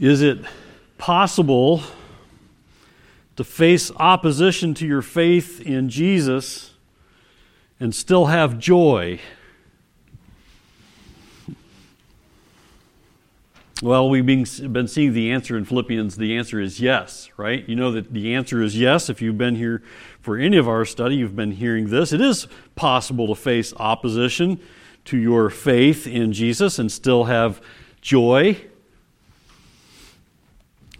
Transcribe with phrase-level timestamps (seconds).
[0.00, 0.38] Is it
[0.96, 1.82] possible
[3.34, 6.74] to face opposition to your faith in Jesus
[7.80, 9.18] and still have joy?
[13.82, 16.16] Well, we've been, seeing the answer in Philippians.
[16.16, 17.68] The answer is yes, right?
[17.68, 19.08] You know that the answer is yes.
[19.08, 19.82] If you've been here
[20.20, 22.12] for any of our study, you've been hearing this.
[22.12, 22.46] It is
[22.76, 24.60] possible to face opposition
[25.06, 27.60] to your faith in Jesus and still have
[28.00, 28.60] joy.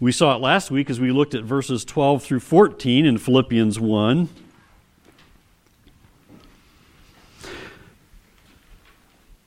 [0.01, 3.81] We saw it last week as we looked at verses 12 through 14 in Philippians
[3.81, 4.29] 1.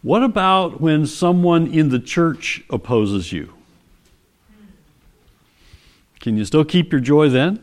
[0.03, 3.55] What about when someone in the church opposes you?
[6.21, 7.63] Can you still keep your joy then?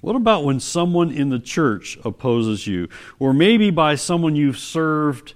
[0.00, 2.88] what about when someone in the church opposes you?
[3.18, 5.34] Or maybe by someone you've served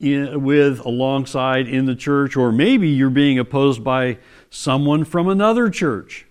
[0.00, 4.18] in, with alongside in the church, or maybe you're being opposed by
[4.50, 6.26] someone from another church.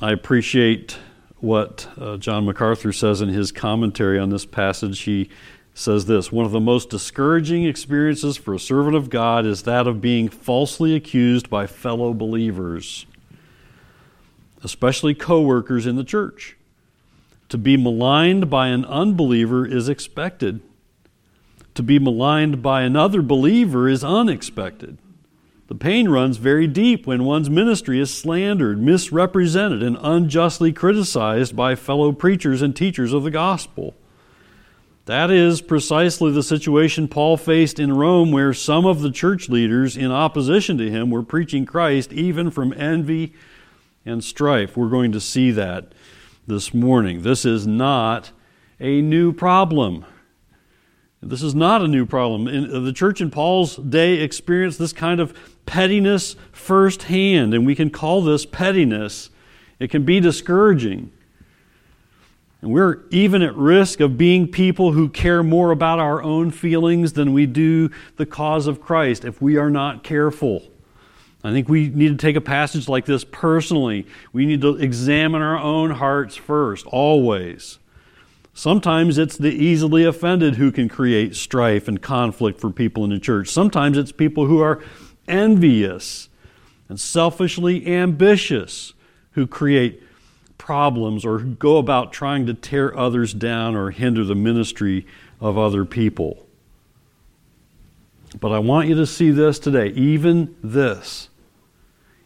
[0.00, 0.98] I appreciate
[1.38, 5.00] what uh, John MacArthur says in his commentary on this passage.
[5.00, 5.30] He
[5.74, 9.86] says this One of the most discouraging experiences for a servant of God is that
[9.86, 13.06] of being falsely accused by fellow believers,
[14.62, 16.56] especially co workers in the church.
[17.50, 20.60] To be maligned by an unbeliever is expected.
[21.74, 24.98] To be maligned by another believer is unexpected.
[25.68, 31.74] The pain runs very deep when one's ministry is slandered, misrepresented, and unjustly criticized by
[31.74, 33.94] fellow preachers and teachers of the gospel.
[35.06, 39.96] That is precisely the situation Paul faced in Rome, where some of the church leaders
[39.96, 43.32] in opposition to him were preaching Christ even from envy
[44.04, 44.76] and strife.
[44.76, 45.92] We're going to see that
[46.46, 47.22] this morning.
[47.22, 48.30] This is not
[48.78, 50.04] a new problem.
[51.28, 52.48] This is not a new problem.
[52.48, 57.74] In, uh, the church in Paul's day experienced this kind of pettiness firsthand, and we
[57.74, 59.30] can call this pettiness.
[59.78, 61.12] It can be discouraging.
[62.62, 67.12] And we're even at risk of being people who care more about our own feelings
[67.12, 70.62] than we do the cause of Christ if we are not careful.
[71.44, 74.06] I think we need to take a passage like this personally.
[74.32, 77.78] We need to examine our own hearts first, always.
[78.56, 83.18] Sometimes it's the easily offended who can create strife and conflict for people in the
[83.18, 83.50] church.
[83.50, 84.82] Sometimes it's people who are
[85.28, 86.30] envious
[86.88, 88.94] and selfishly ambitious
[89.32, 90.02] who create
[90.56, 95.06] problems or who go about trying to tear others down or hinder the ministry
[95.38, 96.46] of other people.
[98.40, 101.28] But I want you to see this today, even this,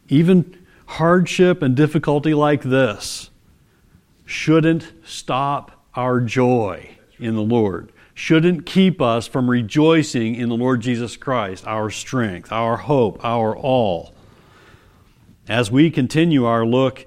[0.09, 3.31] even hardship and difficulty like this
[4.25, 10.81] shouldn't stop our joy in the Lord shouldn't keep us from rejoicing in the Lord
[10.83, 14.15] Jesus Christ, our strength, our hope, our all.
[15.49, 17.07] As we continue our look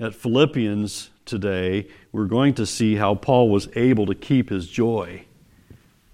[0.00, 5.26] at Philippians today, we're going to see how Paul was able to keep his joy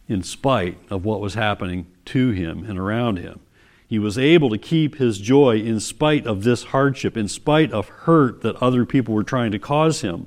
[0.09, 3.41] in spite of what was happening to him and around him.
[3.87, 7.89] He was able to keep his joy in spite of this hardship, in spite of
[7.89, 10.27] hurt that other people were trying to cause him.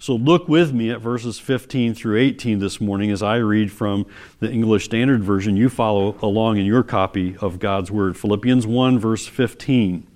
[0.00, 4.06] So look with me at verses 15 through 18 this morning as I read from
[4.38, 5.58] the English Standard Version.
[5.58, 8.16] You follow along in your copy of God's Word.
[8.16, 10.06] Philippians 1, verse 15.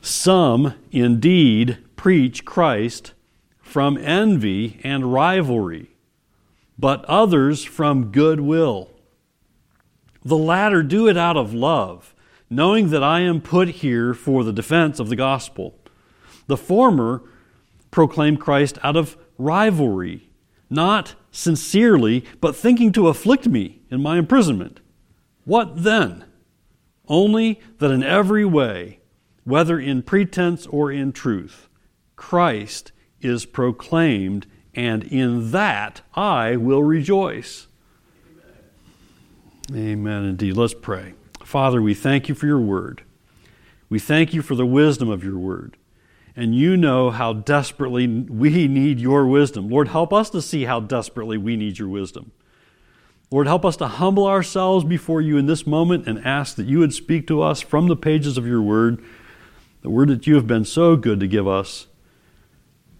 [0.00, 3.14] Some indeed preach Christ
[3.60, 5.90] from envy and rivalry,
[6.78, 8.90] but others from goodwill.
[10.24, 12.14] The latter do it out of love,
[12.48, 15.74] knowing that I am put here for the defense of the gospel.
[16.46, 17.24] The former
[17.98, 20.30] proclaim Christ out of rivalry,
[20.70, 24.78] not sincerely, but thinking to afflict me in my imprisonment.
[25.44, 26.24] What then?
[27.08, 29.00] Only that in every way,
[29.42, 31.68] whether in pretense or in truth,
[32.14, 37.66] Christ is proclaimed, and in that I will rejoice.
[39.74, 40.24] Amen.
[40.24, 40.56] Indeed.
[40.56, 41.14] Let's pray.
[41.42, 43.02] Father, we thank you for your word.
[43.88, 45.76] We thank you for the wisdom of your word
[46.38, 49.68] and you know how desperately we need your wisdom.
[49.68, 52.30] Lord, help us to see how desperately we need your wisdom.
[53.32, 56.78] Lord, help us to humble ourselves before you in this moment and ask that you
[56.78, 59.02] would speak to us from the pages of your word,
[59.82, 61.88] the word that you have been so good to give us.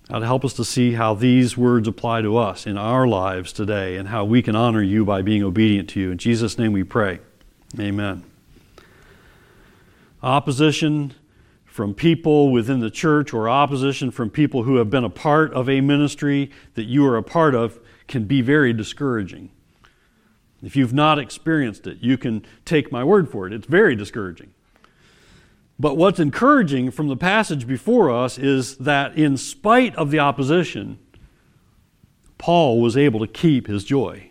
[0.08, 3.94] God, help us to see how these words apply to us in our lives today
[3.94, 6.11] and how we can honor you by being obedient to you.
[6.11, 7.20] In Jesus' name we pray.
[7.79, 8.25] Amen.
[10.25, 11.14] Opposition
[11.78, 15.69] from people within the church or opposition from people who have been a part of
[15.69, 17.78] a ministry that you are a part of
[18.08, 19.48] can be very discouraging.
[20.60, 23.52] If you've not experienced it, you can take my word for it.
[23.52, 24.52] It's very discouraging.
[25.78, 30.98] But what's encouraging from the passage before us is that in spite of the opposition,
[32.38, 34.30] Paul was able to keep his joy.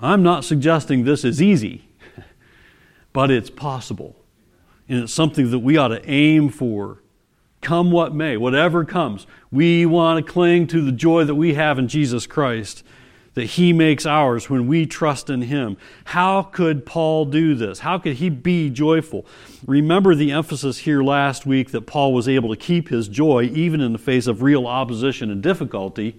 [0.00, 1.88] I'm not suggesting this is easy,
[3.12, 4.14] but it's possible.
[4.88, 7.02] And it's something that we ought to aim for,
[7.60, 9.26] come what may, whatever comes.
[9.50, 12.82] We want to cling to the joy that we have in Jesus Christ
[13.34, 15.76] that he makes ours when we trust in him.
[16.06, 17.78] How could Paul do this?
[17.78, 19.26] How could he be joyful?
[19.64, 23.80] Remember the emphasis here last week that Paul was able to keep his joy even
[23.80, 26.18] in the face of real opposition and difficulty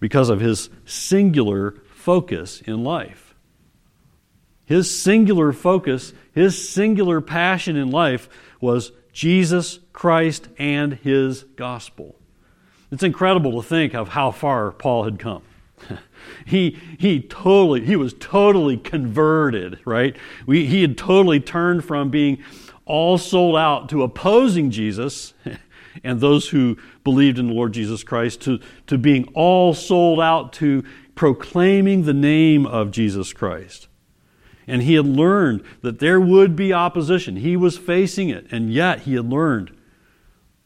[0.00, 3.34] because of his singular focus in life.
[4.64, 8.28] His singular focus, his singular passion in life
[8.60, 12.14] was Jesus Christ and his gospel.
[12.92, 15.42] It's incredible to think of how far Paul had come.
[16.46, 20.16] he he totally he was totally converted right
[20.46, 22.42] we, he had totally turned from being
[22.86, 25.34] all sold out to opposing jesus
[26.02, 30.50] and those who believed in the lord jesus christ to, to being all sold out
[30.54, 30.82] to
[31.14, 33.86] proclaiming the name of jesus christ
[34.66, 37.36] and he had learned that there would be opposition.
[37.36, 38.46] He was facing it.
[38.50, 39.76] And yet he had learned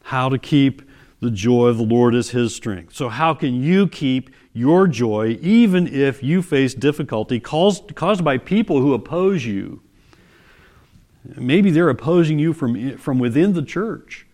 [0.04, 0.82] how to keep
[1.20, 2.94] the joy of the lord as his strength.
[2.94, 8.38] So how can you keep your joy even if you face difficulty caused, caused by
[8.38, 9.82] people who oppose you.
[11.36, 14.26] Maybe they're opposing you from, from within the church,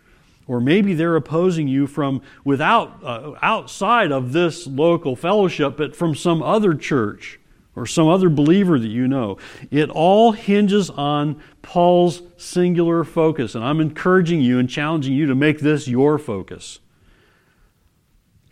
[0.47, 6.15] or maybe they're opposing you from without, uh, outside of this local fellowship, but from
[6.15, 7.41] some other church
[7.77, 9.39] or some other believer that you know.
[9.71, 15.35] It all hinges on Paul's singular focus, and I'm encouraging you and challenging you to
[15.35, 16.81] make this your focus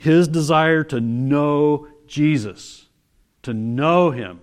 [0.04, 2.88] his desire to know Jesus,
[3.42, 4.40] to know him.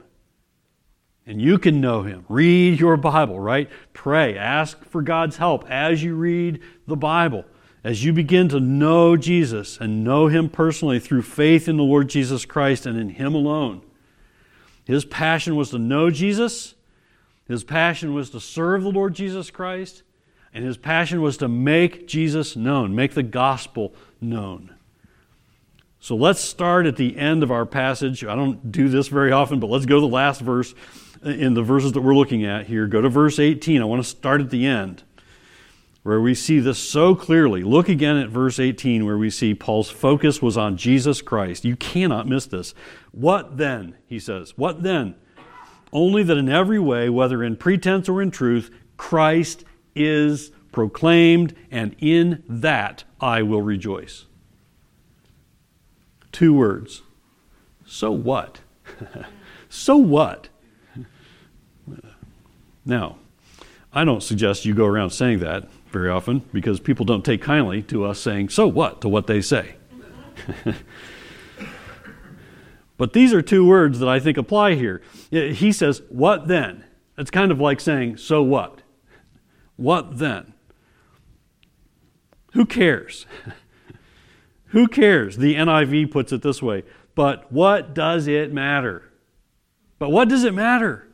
[1.27, 2.25] And you can know him.
[2.27, 3.69] Read your Bible, right?
[3.93, 4.35] Pray.
[4.35, 7.45] Ask for God's help as you read the Bible.
[7.83, 12.09] As you begin to know Jesus and know him personally through faith in the Lord
[12.09, 13.83] Jesus Christ and in him alone.
[14.91, 16.75] His passion was to know Jesus.
[17.47, 20.03] His passion was to serve the Lord Jesus Christ.
[20.53, 24.75] And his passion was to make Jesus known, make the gospel known.
[26.01, 28.25] So let's start at the end of our passage.
[28.25, 30.75] I don't do this very often, but let's go to the last verse
[31.23, 32.85] in the verses that we're looking at here.
[32.85, 33.81] Go to verse 18.
[33.81, 35.03] I want to start at the end
[36.03, 37.63] where we see this so clearly.
[37.63, 41.63] Look again at verse 18 where we see Paul's focus was on Jesus Christ.
[41.63, 42.73] You cannot miss this.
[43.11, 43.95] What then?
[44.07, 44.57] He says.
[44.57, 45.15] What then?
[45.93, 51.95] Only that in every way, whether in pretense or in truth, Christ is proclaimed, and
[51.99, 54.25] in that I will rejoice.
[56.31, 57.01] Two words.
[57.85, 58.61] So what?
[59.69, 60.47] so what?
[62.85, 63.17] Now,
[63.93, 67.81] I don't suggest you go around saying that very often because people don't take kindly
[67.83, 69.75] to us saying, so what, to what they say.
[72.97, 75.01] but these are two words that I think apply here.
[75.29, 76.85] He says, what then?
[77.17, 78.81] It's kind of like saying, so what?
[79.75, 80.53] What then?
[82.53, 83.25] Who cares?
[84.67, 85.37] Who cares?
[85.37, 86.83] The NIV puts it this way.
[87.13, 89.11] But what does it matter?
[89.99, 91.07] But what does it matter?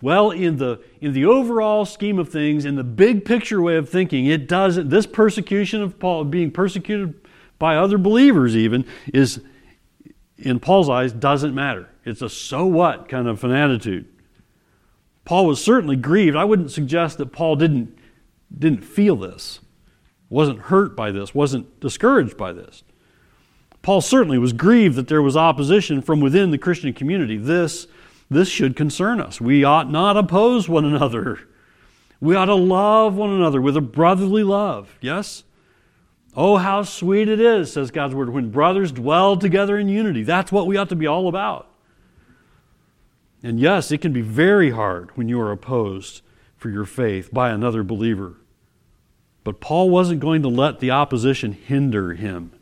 [0.00, 3.88] Well, in the, in the overall scheme of things, in the big picture way of
[3.88, 7.14] thinking, it doesn't, this persecution of Paul, being persecuted
[7.58, 9.40] by other believers even, is,
[10.36, 11.88] in Paul's eyes, doesn't matter.
[12.04, 14.06] It's a so what kind of an attitude.
[15.24, 16.36] Paul was certainly grieved.
[16.36, 17.98] I wouldn't suggest that Paul didn't,
[18.56, 19.60] didn't feel this
[20.30, 22.82] wasn't hurt by this, wasn't discouraged by this.
[23.82, 27.36] Paul certainly was grieved that there was opposition from within the Christian community.
[27.36, 27.86] This,
[28.30, 29.40] this should concern us.
[29.40, 31.40] We ought not oppose one another.
[32.20, 34.98] We ought to love one another with a brotherly love.
[35.00, 35.44] Yes?
[36.34, 40.22] Oh, how sweet it is, says God's word, when brothers dwell together in unity.
[40.22, 41.68] That's what we ought to be all about.
[43.42, 46.22] And yes, it can be very hard when you are opposed
[46.56, 48.36] for your faith by another believer.
[49.44, 52.52] But Paul wasn't going to let the opposition hinder him.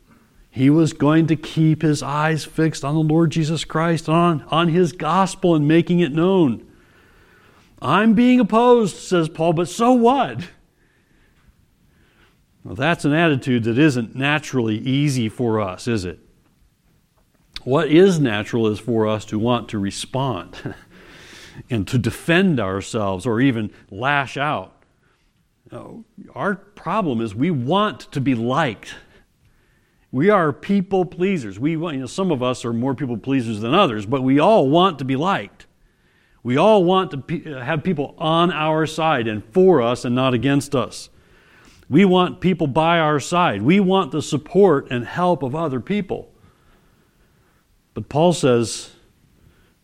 [0.57, 4.69] He was going to keep his eyes fixed on the Lord Jesus Christ, on, on
[4.69, 6.65] his gospel, and making it known.
[7.79, 10.49] I'm being opposed, says Paul, but so what?
[12.63, 16.17] Well, that's an attitude that isn't naturally easy for us, is it?
[17.63, 20.73] What is natural is for us to want to respond
[21.69, 24.73] and to defend ourselves or even lash out.
[26.33, 28.95] Our problem is we want to be liked.
[30.11, 31.59] We are people pleasers.
[31.59, 34.39] We, want, you know, some of us are more people pleasers than others, but we
[34.39, 35.65] all want to be liked.
[36.43, 40.15] We all want to pe- uh, have people on our side and for us and
[40.15, 41.09] not against us.
[41.89, 43.61] We want people by our side.
[43.61, 46.31] We want the support and help of other people.
[47.93, 48.91] But Paul says,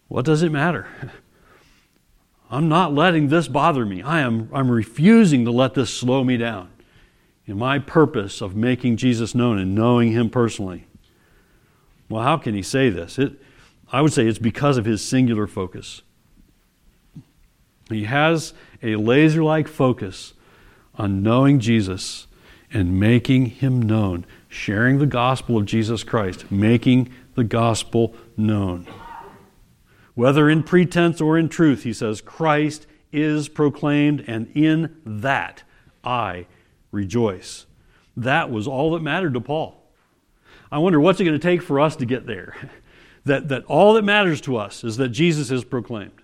[0.08, 0.88] what does it matter?
[2.50, 4.02] I'm not letting this bother me.
[4.02, 6.70] I am I'm refusing to let this slow me down
[7.46, 10.88] in my purpose of making Jesus known and knowing him personally.
[12.10, 13.18] Well, how can he say this?
[13.20, 13.34] It,
[13.92, 16.02] I would say it's because of his singular focus.
[17.90, 20.34] He has a laser like focus
[20.96, 22.28] on knowing Jesus
[22.72, 28.88] and making him known, sharing the gospel of Jesus Christ, making the gospel known.
[30.16, 35.64] Whether in pretense or in truth, he says, Christ is proclaimed, and in that
[36.04, 36.48] I
[36.94, 37.66] rejoice.
[38.16, 39.84] That was all that mattered to Paul.
[40.72, 42.56] I wonder what's it going to take for us to get there?
[43.26, 46.22] That, that all that matters to us is that Jesus is proclaimed.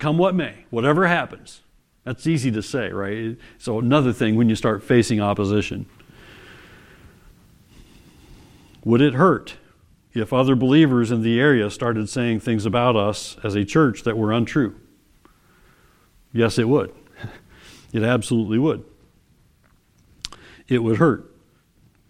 [0.00, 1.60] Come what may, whatever happens.
[2.02, 3.38] That's easy to say, right?
[3.58, 5.86] So, another thing when you start facing opposition.
[8.84, 9.54] Would it hurt
[10.12, 14.18] if other believers in the area started saying things about us as a church that
[14.18, 14.74] were untrue?
[16.32, 16.92] Yes, it would.
[17.92, 18.84] It absolutely would.
[20.68, 21.34] It would hurt.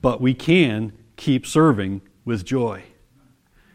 [0.00, 2.84] But we can keep serving with joy.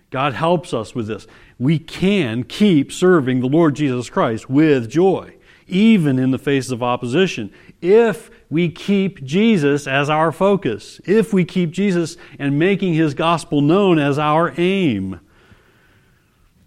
[0.10, 1.28] God helps us with this.
[1.60, 5.36] We can keep serving the Lord Jesus Christ with joy,
[5.68, 11.44] even in the face of opposition, if we keep Jesus as our focus, if we
[11.46, 15.20] keep Jesus and making his gospel known as our aim.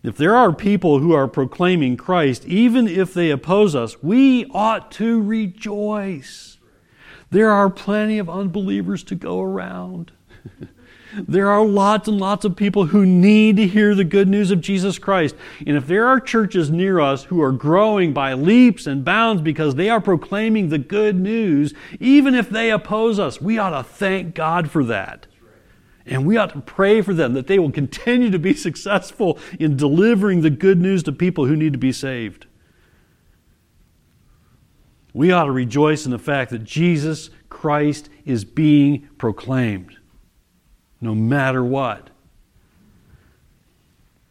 [0.03, 4.91] If there are people who are proclaiming Christ, even if they oppose us, we ought
[4.93, 6.50] to rejoice.
[7.31, 10.13] There are plenty of unbelievers to go around.
[11.13, 14.61] There are lots and lots of people who need to hear the good news of
[14.61, 15.35] Jesus Christ.
[15.67, 19.75] And if there are churches near us who are growing by leaps and bounds because
[19.75, 24.35] they are proclaiming the good news, even if they oppose us, we ought to thank
[24.35, 25.27] God for that.
[26.07, 29.77] And we ought to pray for them that they will continue to be successful in
[29.77, 32.47] delivering the good news to people who need to be saved.
[35.13, 39.97] We ought to rejoice in the fact that Jesus Christ is being proclaimed
[41.01, 42.11] no matter what.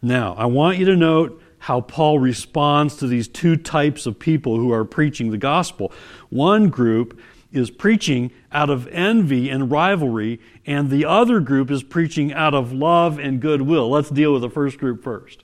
[0.02, 4.58] Now, I want you to note how Paul responds to these two types of people
[4.58, 5.92] who are preaching the gospel.
[6.30, 7.20] One group
[7.52, 12.72] is preaching out of envy and rivalry, and the other group is preaching out of
[12.72, 13.90] love and goodwill.
[13.90, 15.44] Let's deal with the first group first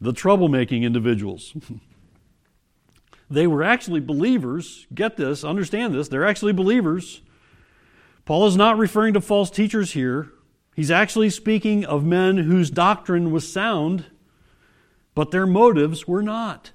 [0.00, 1.54] the troublemaking individuals.
[3.34, 4.86] they were actually believers.
[4.94, 6.08] Get this, understand this.
[6.08, 7.22] They're actually believers.
[8.24, 10.30] Paul is not referring to false teachers here.
[10.74, 14.06] He's actually speaking of men whose doctrine was sound,
[15.14, 16.72] but their motives were not.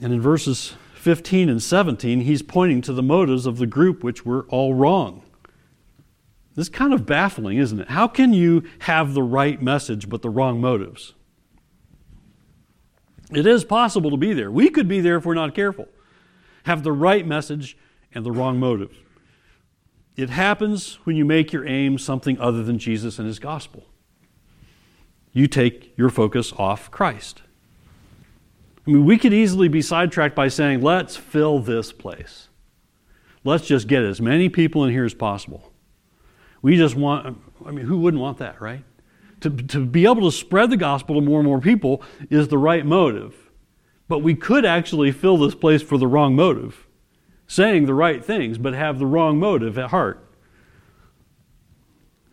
[0.00, 4.24] And in verses 15 and 17, he's pointing to the motives of the group which
[4.24, 5.22] were all wrong.
[6.54, 7.88] This is kind of baffling, isn't it?
[7.88, 11.14] How can you have the right message but the wrong motives?
[13.36, 14.50] It is possible to be there.
[14.50, 15.88] We could be there if we're not careful.
[16.64, 17.76] Have the right message
[18.14, 18.96] and the wrong motive.
[20.16, 23.84] It happens when you make your aim something other than Jesus and his gospel.
[25.32, 27.42] You take your focus off Christ.
[28.86, 32.48] I mean, we could easily be sidetracked by saying, let's fill this place.
[33.42, 35.72] Let's just get as many people in here as possible.
[36.62, 38.84] We just want, I mean, who wouldn't want that, right?
[39.44, 42.58] To, to be able to spread the gospel to more and more people is the
[42.58, 43.50] right motive.
[44.08, 46.86] But we could actually fill this place for the wrong motive
[47.46, 50.26] saying the right things, but have the wrong motive at heart.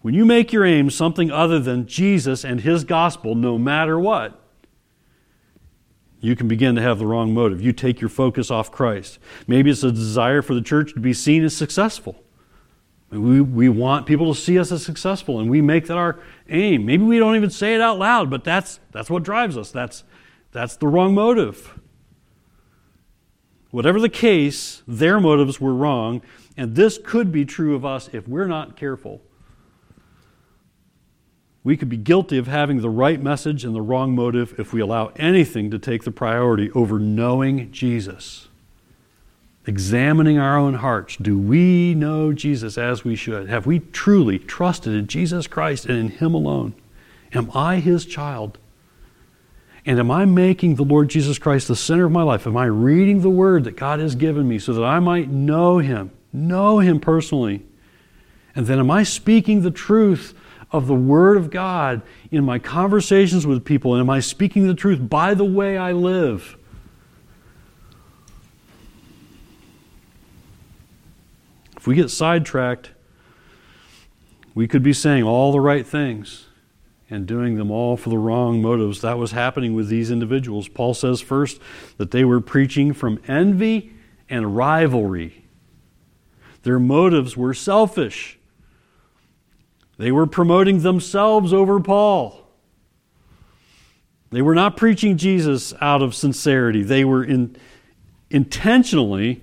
[0.02, 4.40] When you make your aim something other than Jesus and His gospel, no matter what,
[6.20, 7.62] you can begin to have the wrong motive.
[7.62, 9.20] You take your focus off Christ.
[9.48, 12.21] Maybe it's a desire for the church to be seen as successful.
[13.12, 16.86] We, we want people to see us as successful, and we make that our aim.
[16.86, 19.70] Maybe we don't even say it out loud, but that's, that's what drives us.
[19.70, 20.06] That's,
[20.54, 21.78] that's the wrong motive.
[23.70, 26.22] Whatever the case, their motives were wrong,
[26.56, 29.22] and this could be true of us if we're not careful.
[31.64, 34.82] We could be guilty of having the right message and the wrong motive if we
[34.82, 38.48] allow anything to take the priority over knowing Jesus.
[39.68, 41.18] Examining our own hearts.
[41.18, 43.48] Do we know Jesus as we should?
[43.48, 46.74] Have we truly trusted in Jesus Christ and in Him alone?
[47.34, 48.58] Am I His child?
[49.86, 52.46] And am I making the Lord Jesus Christ the center of my life?
[52.46, 55.78] Am I reading the Word that God has given me so that I might know
[55.78, 57.64] Him, know Him personally,
[58.56, 60.34] And then am I speaking the truth
[60.72, 62.02] of the Word of God
[62.32, 63.94] in my conversations with people?
[63.94, 66.58] And am I speaking the truth by the way I live?
[71.82, 72.92] If we get sidetracked,
[74.54, 76.46] we could be saying all the right things
[77.10, 79.02] and doing them all for the wrong motives.
[79.02, 80.68] That was happening with these individuals.
[80.68, 81.60] Paul says first
[81.98, 83.94] that they were preaching from envy
[84.30, 85.44] and rivalry.
[86.62, 88.38] Their motives were selfish.
[89.98, 92.48] They were promoting themselves over Paul.
[94.30, 96.84] They were not preaching Jesus out of sincerity.
[96.84, 97.56] They were in,
[98.30, 99.42] intentionally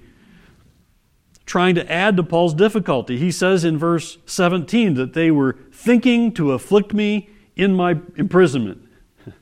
[1.49, 3.17] trying to add to Paul's difficulty.
[3.17, 8.87] He says in verse 17 that they were thinking to afflict me in my imprisonment.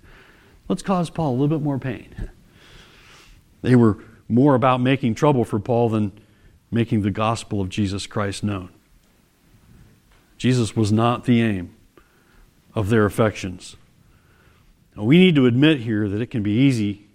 [0.68, 2.30] Let's cause Paul a little bit more pain.
[3.62, 3.98] They were
[4.28, 6.12] more about making trouble for Paul than
[6.70, 8.68] making the gospel of Jesus Christ known.
[10.38, 11.74] Jesus was not the aim
[12.76, 13.74] of their affections.
[14.94, 17.08] Now, we need to admit here that it can be easy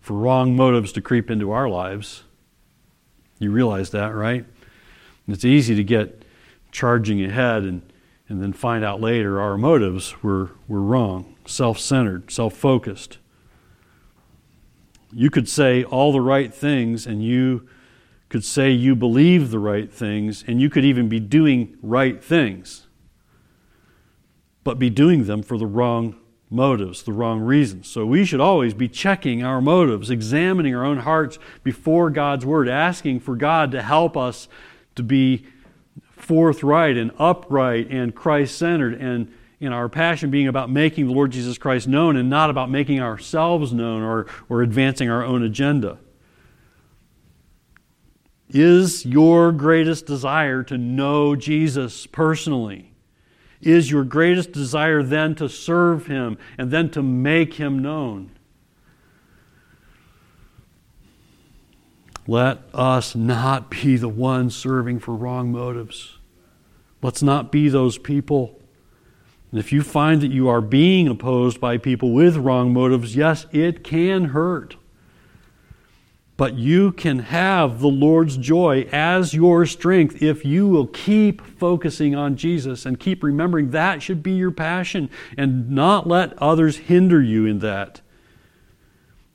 [0.00, 2.24] for wrong motives to creep into our lives.
[3.38, 4.44] You realize that, right?
[5.26, 6.22] And it's easy to get
[6.70, 7.82] charging ahead and,
[8.28, 13.18] and then find out later our motives were, were wrong, self centered, self focused.
[15.12, 17.68] You could say all the right things and you
[18.28, 22.88] could say you believe the right things and you could even be doing right things,
[24.64, 26.16] but be doing them for the wrong
[26.50, 27.88] motives, the wrong reasons.
[27.88, 32.68] So we should always be checking our motives, examining our own hearts before God's Word,
[32.68, 34.48] asking for God to help us
[34.94, 35.46] to be
[36.16, 41.30] forthright and upright and Christ centered, and in our passion being about making the Lord
[41.30, 45.98] Jesus Christ known and not about making ourselves known or, or advancing our own agenda.
[48.48, 52.93] Is your greatest desire to know Jesus personally?
[53.60, 58.30] Is your greatest desire then to serve Him and then to make Him known?
[62.26, 66.18] Let us not be the ones serving for wrong motives.
[67.02, 68.60] Let's not be those people.
[69.50, 73.46] And if you find that you are being opposed by people with wrong motives, yes,
[73.52, 74.76] it can hurt.
[76.36, 82.16] But you can have the Lord's joy as your strength if you will keep focusing
[82.16, 87.22] on Jesus and keep remembering that should be your passion and not let others hinder
[87.22, 88.00] you in that.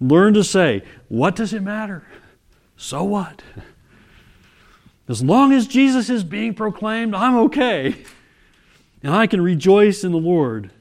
[0.02, 2.06] Learn to say, What does it matter?
[2.76, 3.44] So what?
[5.08, 8.04] As long as Jesus is being proclaimed, I'm okay.
[9.02, 10.72] And I can rejoice in the Lord.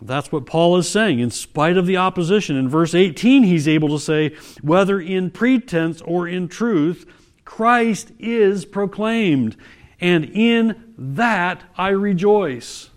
[0.00, 1.18] That's what Paul is saying.
[1.18, 6.00] In spite of the opposition, in verse 18, he's able to say, whether in pretense
[6.02, 7.04] or in truth,
[7.44, 9.56] Christ is proclaimed,
[10.00, 12.90] and in that I rejoice.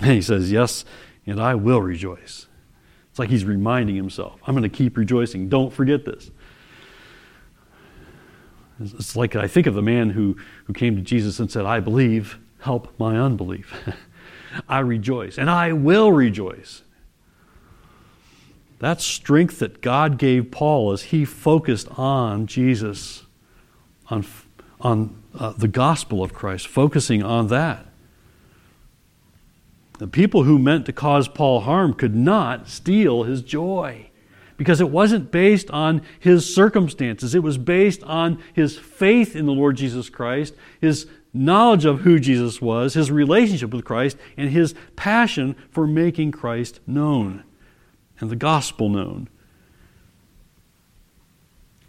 [0.00, 0.84] And he says, Yes,
[1.26, 2.46] and I will rejoice.
[3.10, 5.48] It's like he's reminding himself, I'm going to keep rejoicing.
[5.48, 6.30] Don't forget this.
[8.78, 11.80] It's like I think of the man who, who came to Jesus and said, I
[11.80, 13.74] believe, help my unbelief.
[14.68, 16.82] I rejoice, and I will rejoice.
[18.78, 23.24] That strength that God gave Paul as he focused on Jesus,
[24.10, 24.24] on,
[24.80, 27.86] on uh, the gospel of Christ, focusing on that.
[29.98, 34.05] The people who meant to cause Paul harm could not steal his joy
[34.56, 37.34] because it wasn't based on his circumstances.
[37.34, 42.18] It was based on his faith in the Lord Jesus Christ, his knowledge of who
[42.18, 47.44] Jesus was, his relationship with Christ, and his passion for making Christ known
[48.20, 49.28] and the gospel known.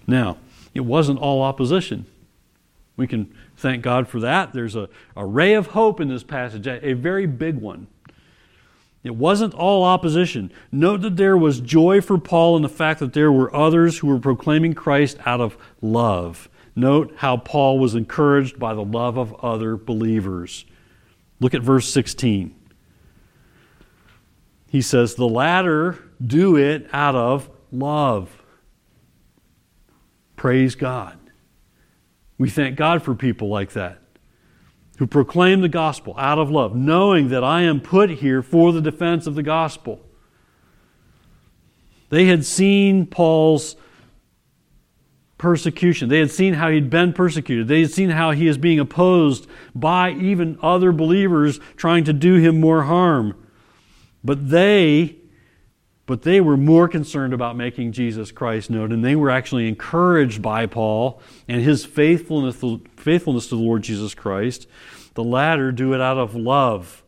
[0.05, 0.37] Now,
[0.73, 2.05] it wasn't all opposition.
[2.95, 4.53] We can thank God for that.
[4.53, 7.87] There's a, a ray of hope in this passage, a, a very big one.
[9.07, 10.51] It wasn't all opposition.
[10.69, 14.07] Note that there was joy for Paul in the fact that there were others who
[14.07, 16.49] were proclaiming Christ out of love.
[16.75, 20.65] Note how Paul was encouraged by the love of other believers.
[21.39, 22.53] Look at verse 16.
[24.69, 28.43] He says, The latter do it out of love.
[30.35, 31.17] Praise God.
[32.37, 34.01] We thank God for people like that
[34.97, 38.81] who proclaim the gospel out of love, knowing that I am put here for the
[38.81, 40.01] defense of the gospel.
[42.09, 43.75] They had seen Paul's
[45.37, 46.09] persecution.
[46.09, 47.67] They had seen how he'd been persecuted.
[47.67, 52.35] They had seen how he is being opposed by even other believers trying to do
[52.35, 53.35] him more harm.
[54.23, 55.16] But they
[56.07, 60.41] but they were more concerned about making Jesus Christ known, and they were actually encouraged
[60.41, 62.63] by Paul and his faithfulness,
[62.95, 64.67] faithfulness to the Lord Jesus Christ.
[65.15, 67.03] The latter do it out of love,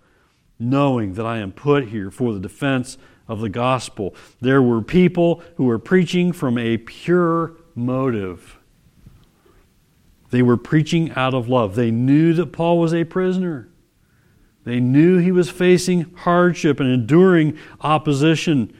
[0.60, 4.14] knowing that I am put here for the defense of the gospel.
[4.42, 8.58] There were people who were preaching from a pure motive.
[10.30, 11.76] They were preaching out of love.
[11.76, 13.70] They knew that Paul was a prisoner.
[14.66, 18.74] They knew he was facing hardship and enduring opposition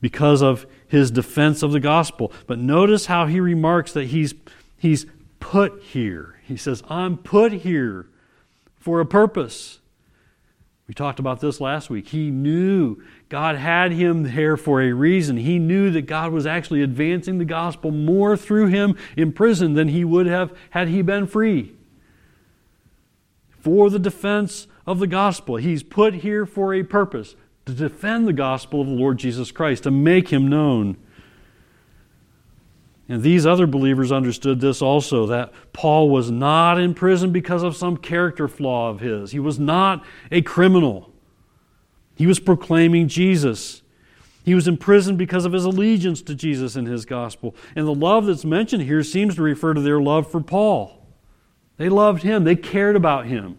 [0.00, 2.32] because of his defense of the gospel.
[2.46, 4.34] But notice how he remarks that he's,
[4.76, 5.06] he's
[5.40, 6.40] put here.
[6.44, 8.06] He says, I'm put here
[8.78, 9.80] for a purpose.
[10.86, 12.08] We talked about this last week.
[12.08, 15.36] He knew God had him there for a reason.
[15.36, 19.88] He knew that God was actually advancing the gospel more through him in prison than
[19.88, 21.72] he would have had he been free.
[23.58, 27.34] For the defense of the gospel, he's put here for a purpose
[27.66, 30.96] to defend the gospel of the Lord Jesus Christ, to make him known.
[33.08, 37.76] And these other believers understood this also that Paul was not in prison because of
[37.76, 39.32] some character flaw of his.
[39.32, 41.12] He was not a criminal.
[42.16, 43.82] He was proclaiming Jesus.
[44.44, 47.54] He was in prison because of his allegiance to Jesus and his gospel.
[47.74, 51.04] And the love that's mentioned here seems to refer to their love for Paul.
[51.78, 53.58] They loved him, they cared about him.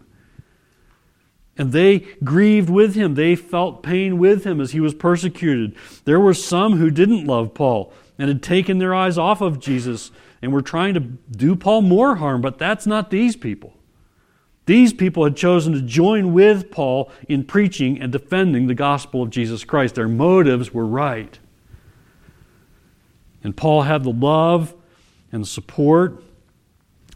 [1.58, 3.14] And they grieved with him.
[3.14, 5.74] They felt pain with him as he was persecuted.
[6.04, 10.12] There were some who didn't love Paul and had taken their eyes off of Jesus
[10.40, 13.74] and were trying to do Paul more harm, but that's not these people.
[14.66, 19.30] These people had chosen to join with Paul in preaching and defending the gospel of
[19.30, 19.94] Jesus Christ.
[19.94, 21.38] Their motives were right.
[23.42, 24.74] And Paul had the love
[25.32, 26.22] and support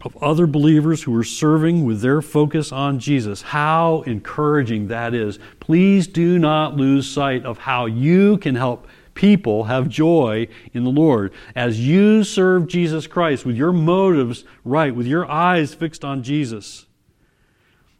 [0.03, 3.41] of other believers who are serving with their focus on Jesus.
[3.41, 5.39] How encouraging that is.
[5.59, 10.89] Please do not lose sight of how you can help people have joy in the
[10.89, 11.33] Lord.
[11.55, 16.85] As you serve Jesus Christ with your motives right, with your eyes fixed on Jesus.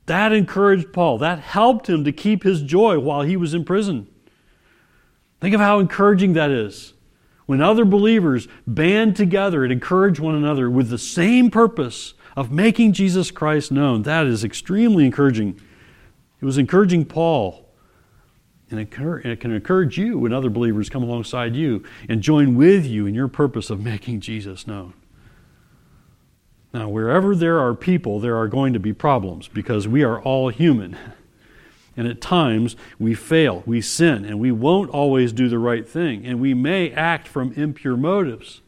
[0.06, 1.18] That encouraged Paul.
[1.20, 4.08] That helped him to keep his joy while he was in prison.
[5.40, 6.94] Think of how encouraging that is.
[7.46, 12.94] When other believers band together and encourage one another with the same purpose of making
[12.94, 15.60] Jesus Christ known, that is extremely encouraging.
[16.42, 17.60] It was encouraging Paul.
[18.70, 18.90] And it
[19.40, 23.28] can encourage you when other believers come alongside you and join with you in your
[23.28, 24.96] purpose of making Jesus known.
[26.74, 30.50] Now, wherever there are people, there are going to be problems because we are all
[30.50, 30.98] human.
[31.96, 36.26] And at times we fail, we sin, and we won't always do the right thing,
[36.26, 38.62] and we may act from impure motives.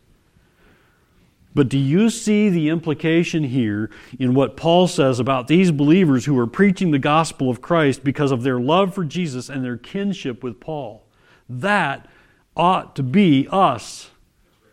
[1.56, 6.38] But do you see the implication here in what Paul says about these believers who
[6.38, 10.44] are preaching the gospel of Christ because of their love for Jesus and their kinship
[10.44, 11.06] with Paul?
[11.48, 12.08] That
[12.58, 14.12] ought to be us.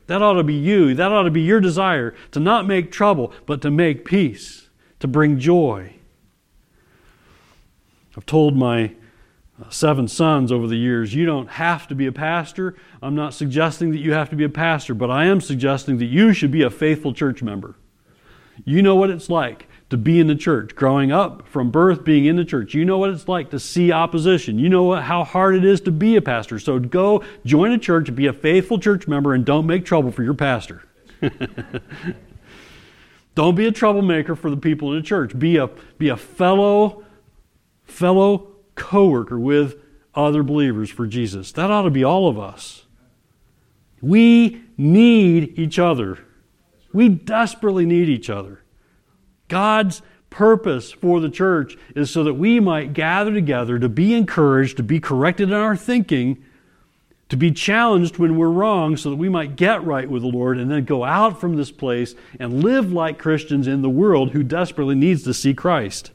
[0.09, 0.93] That ought to be you.
[0.95, 5.07] That ought to be your desire to not make trouble, but to make peace, to
[5.07, 5.95] bring joy.
[8.17, 8.95] I've told my
[9.61, 12.75] uh, seven sons over the years, you don't have to be a pastor.
[13.01, 16.07] I'm not suggesting that you have to be a pastor, but I am suggesting that
[16.07, 17.77] you should be a faithful church member.
[18.65, 22.25] You know what it's like to be in the church, growing up from birth, being
[22.25, 22.73] in the church.
[22.73, 24.59] You know what it's like to see opposition.
[24.59, 26.59] You know what, how hard it is to be a pastor.
[26.59, 30.23] So go join a church, be a faithful church member, and don't make trouble for
[30.23, 30.83] your pastor.
[33.35, 35.39] don't be a troublemaker for the people in the church.
[35.39, 37.05] Be a, be a fellow,
[37.93, 39.77] fellow co-worker with
[40.15, 41.53] other believers for Jesus.
[41.53, 42.87] That ought to be all of us.
[44.01, 46.19] We need each other.
[46.93, 48.61] We desperately need each other.
[49.49, 54.79] God's purpose for the church is so that we might gather together to be encouraged,
[54.79, 56.43] to be corrected in our thinking,
[57.29, 60.59] to be challenged when we're wrong, so that we might get right with the Lord
[60.59, 64.43] and then go out from this place and live like Christians in the world who
[64.43, 66.11] desperately needs to see Christ.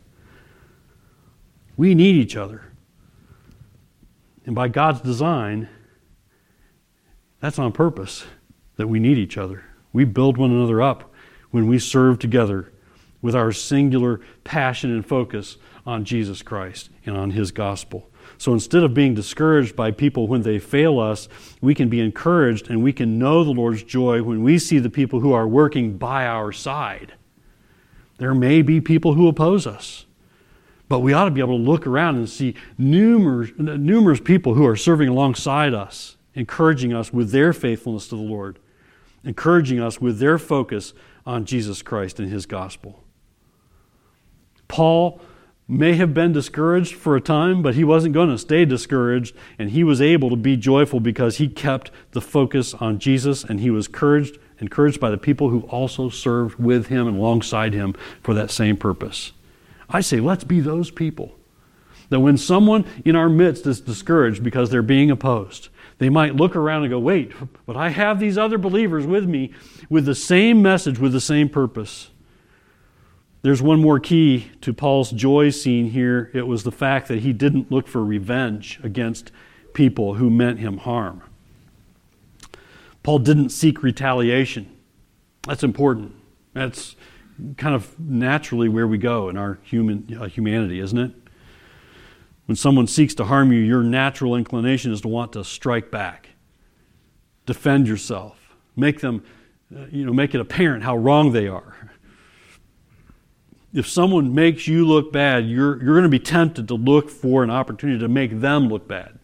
[1.77, 2.73] We need each other.
[4.45, 5.69] And by God's design,
[7.39, 8.25] that's on purpose
[8.77, 9.63] that we need each other.
[9.93, 11.13] We build one another up
[11.51, 12.71] when we serve together
[13.21, 18.09] with our singular passion and focus on Jesus Christ and on His gospel.
[18.37, 21.29] So instead of being discouraged by people when they fail us,
[21.61, 24.89] we can be encouraged and we can know the Lord's joy when we see the
[24.89, 27.13] people who are working by our side.
[28.17, 30.05] There may be people who oppose us,
[30.89, 34.65] but we ought to be able to look around and see numerous, numerous people who
[34.65, 38.59] are serving alongside us, encouraging us with their faithfulness to the Lord,
[39.23, 40.93] encouraging us with their focus
[41.25, 43.03] on Jesus Christ and His gospel.
[44.67, 45.19] Paul
[45.67, 49.71] may have been discouraged for a time, but he wasn't going to stay discouraged, and
[49.71, 53.69] he was able to be joyful because he kept the focus on Jesus, and he
[53.69, 58.33] was encouraged, encouraged by the people who also served with him and alongside him for
[58.33, 59.33] that same purpose.
[59.89, 61.35] I say, let's be those people.
[62.09, 66.55] That when someone in our midst is discouraged because they're being opposed, they might look
[66.55, 67.33] around and go, wait,
[67.65, 69.53] but I have these other believers with me
[69.89, 72.09] with the same message, with the same purpose.
[73.41, 76.31] There's one more key to Paul's joy seen here.
[76.33, 79.31] It was the fact that he didn't look for revenge against
[79.73, 81.21] people who meant him harm.
[83.03, 84.69] Paul didn't seek retaliation.
[85.47, 86.13] That's important.
[86.53, 86.95] That's
[87.57, 91.11] kind of naturally where we go in our human uh, humanity, isn't it?
[92.45, 96.29] When someone seeks to harm you, your natural inclination is to want to strike back,
[97.45, 98.37] defend yourself,
[98.75, 99.23] make them,
[99.75, 101.91] uh, you know, make it apparent how wrong they are.
[103.73, 107.43] If someone makes you look bad, you're, you're going to be tempted to look for
[107.43, 109.19] an opportunity to make them look bad.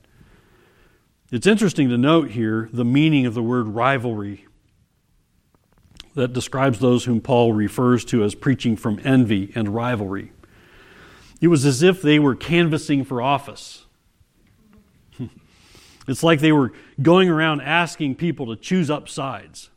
[1.32, 4.45] It's interesting to note here the meaning of the word rivalry
[6.15, 10.32] that describes those whom Paul refers to as preaching from envy and rivalry.
[11.41, 13.86] It was as if they were canvassing for office.
[16.08, 16.71] it's like they were
[17.02, 19.69] going around asking people to choose up sides.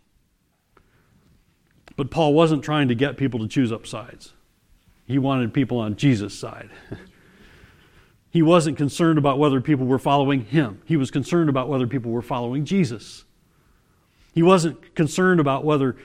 [1.97, 4.35] But Paul wasn't trying to get people to choose up sides.
[5.07, 6.69] He wanted people on Jesus' side.
[8.31, 10.83] he wasn't concerned about whether people were following him.
[10.85, 13.25] He was concerned about whether people were following Jesus.
[14.35, 15.97] He wasn't concerned about whether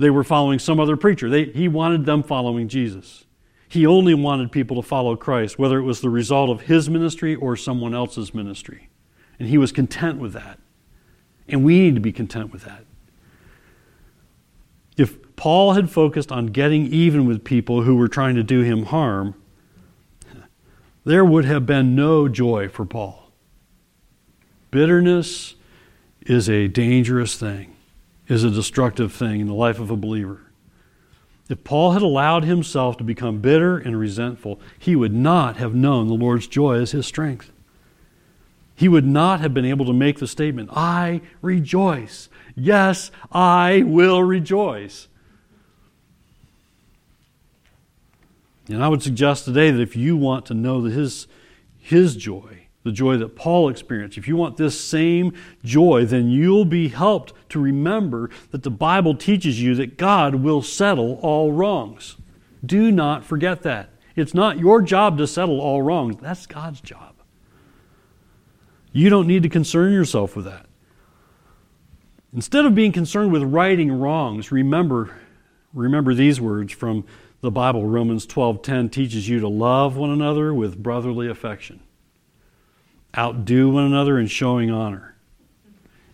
[0.00, 1.28] they were following some other preacher.
[1.28, 3.24] They, he wanted them following Jesus.
[3.68, 7.34] He only wanted people to follow Christ, whether it was the result of his ministry
[7.34, 8.88] or someone else's ministry.
[9.38, 10.58] And he was content with that.
[11.48, 12.84] And we need to be content with that.
[14.96, 18.86] If Paul had focused on getting even with people who were trying to do him
[18.86, 19.34] harm,
[21.04, 23.30] there would have been no joy for Paul.
[24.70, 25.54] Bitterness
[26.22, 27.74] is a dangerous thing,
[28.30, 30.40] is a destructive thing in the life of a believer.
[31.48, 36.06] If Paul had allowed himself to become bitter and resentful, he would not have known
[36.06, 37.50] the Lord's joy as his strength.
[38.76, 42.28] He would not have been able to make the statement, I rejoice.
[42.54, 45.08] Yes, I will rejoice.
[48.68, 51.26] And I would suggest today that if you want to know his,
[51.80, 54.16] his joy, the joy that Paul experienced.
[54.16, 59.14] If you want this same joy, then you'll be helped to remember that the Bible
[59.14, 62.16] teaches you that God will settle all wrongs.
[62.64, 63.90] Do not forget that.
[64.16, 67.14] It's not your job to settle all wrongs, that's God's job.
[68.92, 70.66] You don't need to concern yourself with that.
[72.32, 75.16] Instead of being concerned with righting wrongs, remember,
[75.74, 77.04] remember these words from
[77.40, 77.86] the Bible.
[77.86, 81.80] Romans 12:10 teaches you to love one another with brotherly affection
[83.16, 85.14] outdo one another in showing honor.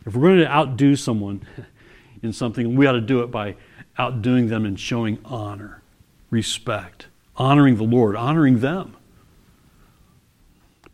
[0.05, 1.47] If we're going to outdo someone
[2.23, 3.57] in something, we ought to do it by
[3.99, 5.83] outdoing them in showing honor,
[6.31, 7.07] respect,
[7.37, 8.97] honoring the Lord, honoring them,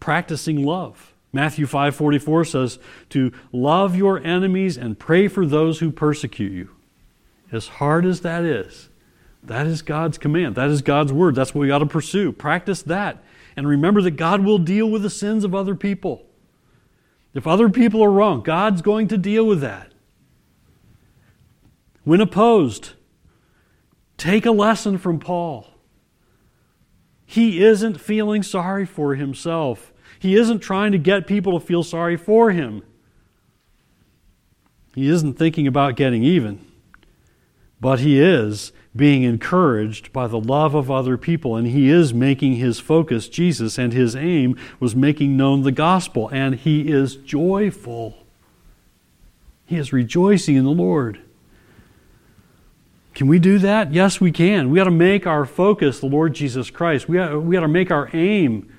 [0.01, 1.13] practicing love.
[1.33, 2.79] Matthew 5:44 says
[3.11, 6.71] to love your enemies and pray for those who persecute you.
[7.51, 8.89] As hard as that is,
[9.43, 10.55] that is God's command.
[10.55, 11.35] That is God's word.
[11.35, 12.33] That's what we ought to pursue.
[12.33, 13.23] Practice that
[13.57, 16.27] and remember that God will deal with the sins of other people.
[17.35, 19.93] If other people are wrong, God's going to deal with that.
[22.05, 22.93] When opposed,
[24.17, 25.69] take a lesson from Paul.
[27.25, 29.93] He isn't feeling sorry for himself.
[30.19, 32.83] He isn't trying to get people to feel sorry for him.
[34.95, 36.65] He isn't thinking about getting even.
[37.81, 41.57] But he is being encouraged by the love of other people.
[41.57, 46.29] And he is making his focus Jesus, and his aim was making known the gospel.
[46.29, 48.19] And he is joyful.
[49.67, 51.21] He is rejoicing in the Lord.
[53.15, 53.93] Can we do that?
[53.93, 54.71] Yes, we can.
[54.71, 57.09] We got to make our focus the Lord Jesus Christ.
[57.09, 58.73] We got, we got to make our aim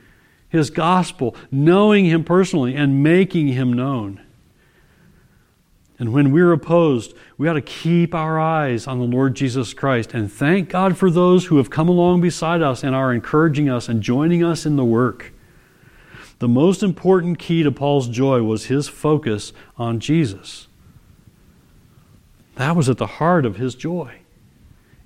[0.50, 4.23] his gospel, knowing him personally and making him known.
[6.00, 10.14] And when we're opposed, we ought to keep our eyes on the Lord Jesus Christ
[10.14, 13.88] and thank God for those who have come along beside us and are encouraging us
[13.88, 15.34] and joining us in the work.
[16.40, 20.68] The most important key to Paul's joy was his focus on Jesus.
[22.56, 24.20] That was at the heart of his joy.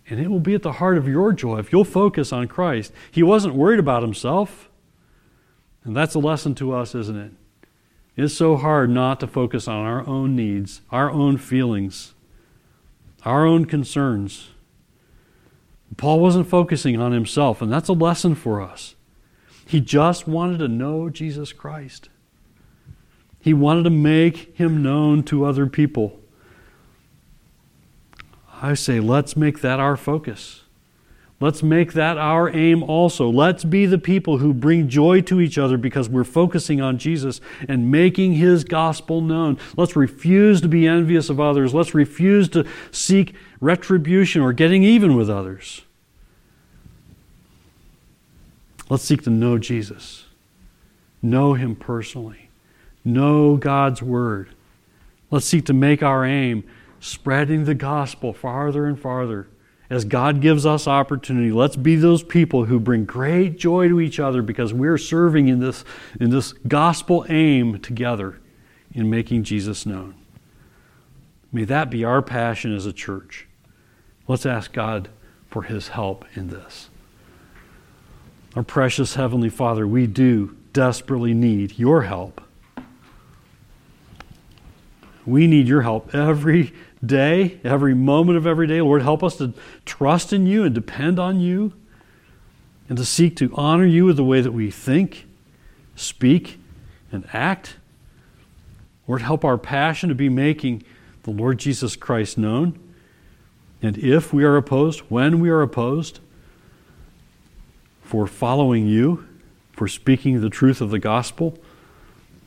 [0.10, 2.94] And it will be at the heart of your joy if you'll focus on Christ.
[3.12, 4.70] He wasn't worried about himself.
[5.84, 7.32] And that's a lesson to us, isn't it?
[8.18, 12.16] It's so hard not to focus on our own needs, our own feelings,
[13.24, 14.50] our own concerns.
[15.98, 18.96] Paul wasn't focusing on himself, and that's a lesson for us.
[19.68, 22.10] He just wanted to know Jesus Christ.
[23.40, 26.20] He wanted to make him known to other people.
[28.62, 30.64] I say, let's make that our focus.
[31.40, 33.30] Let's make that our aim also.
[33.30, 37.40] Let's be the people who bring joy to each other because we're focusing on Jesus
[37.68, 39.60] and making his gospel known.
[39.76, 41.76] Let's refuse to be envious of others.
[41.76, 45.84] Let's refuse to seek retribution or getting even with others.
[48.90, 50.26] Let's seek to know Jesus,
[51.22, 52.50] know him personally,
[53.06, 54.50] know God's word.
[55.30, 56.64] Let's seek to make our aim
[57.00, 59.48] spreading the gospel farther and farther
[59.90, 64.20] as God gives us opportunity, let's be those people who bring great joy to each
[64.20, 65.86] other because we're serving in this,
[66.20, 68.40] in this gospel aim together
[68.94, 70.16] in making Jesus known.
[71.52, 73.48] May that be our passion as a church.
[74.28, 75.10] Let's ask God
[75.50, 76.90] for his help in this.
[78.56, 82.42] Our precious Heavenly Father, we do desperately need your help.
[85.26, 86.74] We need your help every
[87.06, 88.82] day, every moment of every day.
[88.82, 89.54] Lord, help us to
[89.86, 91.74] trust in you and depend on you
[92.90, 95.26] and to seek to honor you with the way that we think,
[95.96, 96.60] speak,
[97.12, 97.76] and act.
[99.08, 100.84] Lord, help our passion to be making
[101.24, 102.80] the Lord Jesus Christ known.
[103.82, 106.20] And if we are opposed, when we are opposed,
[108.02, 109.28] for following you,
[109.74, 111.58] for speaking the truth of the gospel,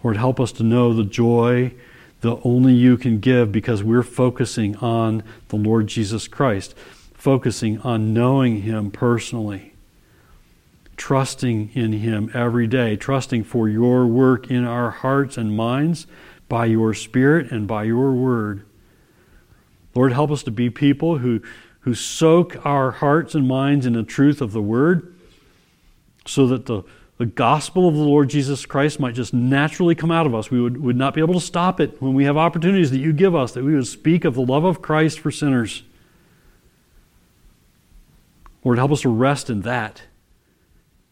[0.03, 1.73] Lord, help us to know the joy
[2.21, 6.75] that only you can give because we're focusing on the Lord Jesus Christ,
[7.15, 9.75] focusing on knowing Him personally,
[10.97, 16.07] trusting in Him every day, trusting for your work in our hearts and minds
[16.49, 18.65] by your Spirit and by your Word.
[19.95, 21.41] Lord, help us to be people who,
[21.81, 25.15] who soak our hearts and minds in the truth of the Word
[26.27, 26.83] so that the
[27.21, 30.51] the gospel of the Lord Jesus Christ might just naturally come out of us.
[30.51, 33.13] We would, would not be able to stop it when we have opportunities that you
[33.13, 35.83] give us, that we would speak of the love of Christ for sinners.
[38.65, 40.05] Lord, help us to rest in that,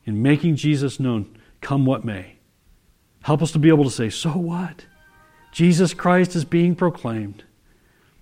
[0.07, 2.39] in making Jesus known, come what may.
[3.25, 4.87] Help us to be able to say, so what?
[5.53, 7.45] Jesus Christ is being proclaimed.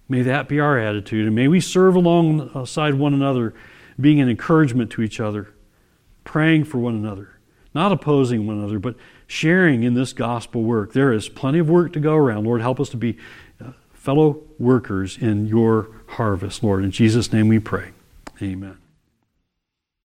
[0.08, 3.54] May that be our attitude, and may we serve alongside one another,
[4.00, 5.54] being an encouragement to each other,
[6.24, 7.35] praying for one another
[7.76, 10.94] not opposing one another, but sharing in this gospel work.
[10.94, 12.44] There is plenty of work to go around.
[12.44, 13.18] Lord, help us to be
[13.62, 16.82] uh, fellow workers in your harvest, Lord.
[16.84, 17.90] In Jesus' name we pray.
[18.40, 18.78] Amen.